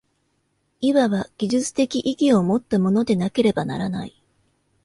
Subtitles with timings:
[0.79, 4.19] いわば技術的意義をもったものでなければならない。